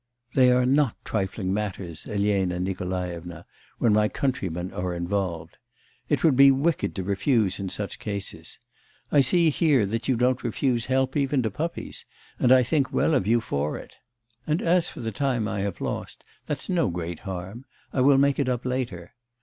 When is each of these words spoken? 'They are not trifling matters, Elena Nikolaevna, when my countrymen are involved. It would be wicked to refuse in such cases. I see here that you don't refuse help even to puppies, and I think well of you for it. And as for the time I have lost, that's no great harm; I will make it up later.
'They 0.33 0.49
are 0.51 0.65
not 0.65 0.95
trifling 1.05 1.53
matters, 1.53 2.07
Elena 2.07 2.59
Nikolaevna, 2.59 3.45
when 3.77 3.93
my 3.93 4.07
countrymen 4.07 4.73
are 4.73 4.95
involved. 4.95 5.57
It 6.09 6.23
would 6.23 6.35
be 6.35 6.49
wicked 6.49 6.95
to 6.95 7.03
refuse 7.03 7.59
in 7.59 7.69
such 7.69 7.99
cases. 7.99 8.57
I 9.11 9.19
see 9.19 9.51
here 9.51 9.85
that 9.85 10.07
you 10.07 10.15
don't 10.15 10.43
refuse 10.43 10.87
help 10.87 11.15
even 11.15 11.43
to 11.43 11.51
puppies, 11.51 12.03
and 12.39 12.51
I 12.51 12.63
think 12.63 12.91
well 12.91 13.13
of 13.13 13.27
you 13.27 13.41
for 13.41 13.77
it. 13.77 13.97
And 14.47 14.59
as 14.63 14.89
for 14.89 15.01
the 15.01 15.11
time 15.11 15.47
I 15.47 15.59
have 15.59 15.79
lost, 15.79 16.23
that's 16.47 16.67
no 16.67 16.89
great 16.89 17.19
harm; 17.19 17.65
I 17.93 18.01
will 18.01 18.17
make 18.17 18.39
it 18.39 18.49
up 18.49 18.65
later. 18.65 19.13